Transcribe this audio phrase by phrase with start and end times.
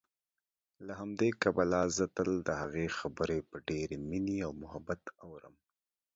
[0.85, 5.55] له همدې کبله زه تل دهغې خبرې په ډېرې مينې او محبت اورم